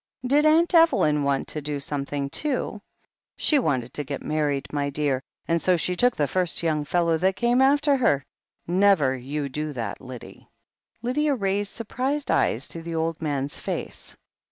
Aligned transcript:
'Did 0.25 0.47
Aunt 0.47 0.73
Evelyn 0.73 1.21
want 1.21 1.47
to 1.49 1.61
do 1.61 1.79
something, 1.79 2.27
too?" 2.31 2.81
'She 3.37 3.59
wanted 3.59 3.93
to 3.93 4.03
get 4.03 4.23
married, 4.23 4.65
my 4.73 4.89
dear, 4.89 5.21
and 5.47 5.61
so 5.61 5.77
she 5.77 5.95
took 5.95 6.15
the 6.15 6.27
first 6.27 6.63
young 6.63 6.83
fellow 6.85 7.19
that 7.19 7.35
came 7.35 7.61
after 7.61 7.97
her. 7.97 8.25
Never 8.65 9.15
you 9.15 9.47
do 9.47 9.73
that, 9.73 10.01
Lyddie." 10.01 10.49
Lydia 11.03 11.35
raised 11.35 11.71
surprised 11.71 12.31
eyes 12.31 12.67
to 12.69 12.81
the 12.81 12.95
old 12.95 13.21
man's 13.21 13.59
face. 13.59 14.17